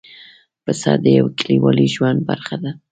[0.63, 2.71] پسه د یوه کلیوالي ژوند برخه ده.